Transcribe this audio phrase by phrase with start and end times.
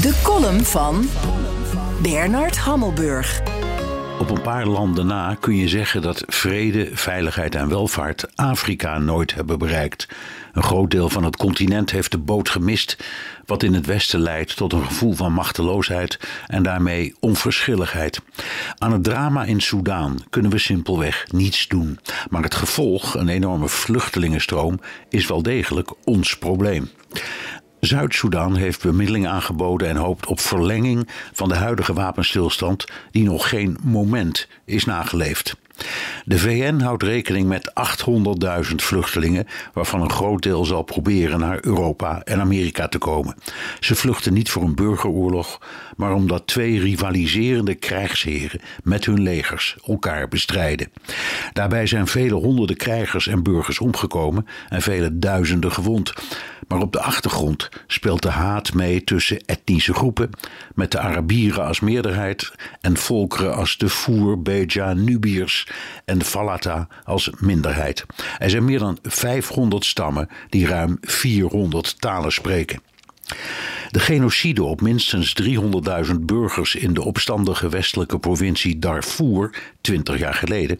[0.00, 1.08] De column van
[2.02, 3.42] Bernard Hammelburg.
[4.18, 9.34] Op een paar landen na kun je zeggen dat vrede, veiligheid en welvaart Afrika nooit
[9.34, 10.08] hebben bereikt.
[10.52, 12.96] Een groot deel van het continent heeft de boot gemist,
[13.46, 18.20] wat in het Westen leidt tot een gevoel van machteloosheid en daarmee onverschilligheid.
[18.78, 21.98] Aan het drama in Soudaan kunnen we simpelweg niets doen.
[22.30, 26.90] Maar het gevolg, een enorme vluchtelingenstroom, is wel degelijk ons probleem.
[27.80, 33.78] Zuid-Soedan heeft bemiddeling aangeboden en hoopt op verlenging van de huidige wapenstilstand, die nog geen
[33.82, 35.56] moment is nageleefd.
[36.24, 37.72] De VN houdt rekening met
[38.68, 43.34] 800.000 vluchtelingen, waarvan een groot deel zal proberen naar Europa en Amerika te komen.
[43.80, 45.60] Ze vluchten niet voor een burgeroorlog,
[45.96, 50.92] maar omdat twee rivaliserende krijgsheren met hun legers elkaar bestrijden.
[51.52, 56.12] Daarbij zijn vele honderden krijgers en burgers omgekomen en vele duizenden gewond.
[56.70, 60.30] Maar op de achtergrond speelt de haat mee tussen etnische groepen,
[60.74, 65.66] met de Arabieren als meerderheid en volkeren als de Foer, Beja, Nubiërs
[66.04, 68.04] en de Falata als minderheid.
[68.38, 72.80] Er zijn meer dan 500 stammen die ruim 400 talen spreken.
[73.90, 80.76] De genocide op minstens 300.000 burgers in de opstandige westelijke provincie Darfur, 20 jaar geleden,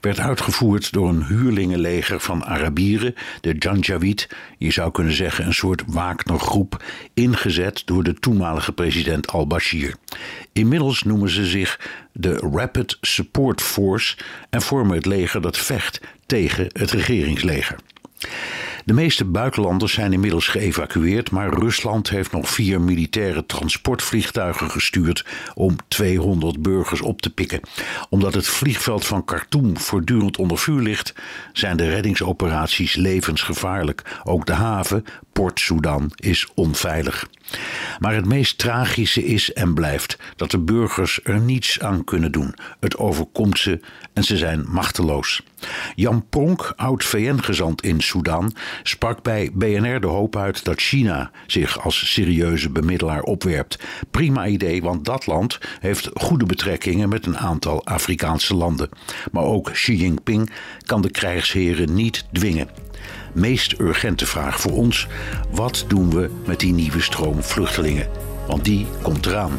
[0.00, 5.82] werd uitgevoerd door een huurlingenleger van Arabieren, de Janjaweed, je zou kunnen zeggen een soort
[5.86, 6.82] Wagnergroep,
[7.14, 9.94] ingezet door de toenmalige president al-Bashir.
[10.52, 11.80] Inmiddels noemen ze zich
[12.12, 14.16] de Rapid Support Force
[14.50, 17.76] en vormen het leger dat vecht tegen het regeringsleger.
[18.84, 25.24] De meeste buitenlanders zijn inmiddels geëvacueerd, maar Rusland heeft nog vier militaire transportvliegtuigen gestuurd
[25.54, 27.60] om 200 burgers op te pikken.
[28.08, 31.14] Omdat het vliegveld van Khartoum voortdurend onder vuur ligt,
[31.52, 34.20] zijn de reddingsoperaties levensgevaarlijk.
[34.24, 37.28] Ook de haven, Port Sudan, is onveilig.
[37.98, 42.54] Maar het meest tragische is en blijft dat de burgers er niets aan kunnen doen.
[42.80, 43.80] Het overkomt ze
[44.12, 45.42] en ze zijn machteloos.
[45.94, 51.80] Jan Pronk, oud VN-gezant in Sudan, sprak bij BNR de hoop uit dat China zich
[51.84, 53.78] als serieuze bemiddelaar opwerpt.
[54.10, 58.88] Prima idee, want dat land heeft goede betrekkingen met een aantal Afrikaanse landen.
[59.32, 60.50] Maar ook Xi Jinping
[60.86, 62.68] kan de krijgsheren niet dwingen
[63.32, 65.06] meest urgente vraag voor ons:
[65.50, 68.08] wat doen we met die nieuwe stroom vluchtelingen?
[68.46, 69.58] Want die komt eraan.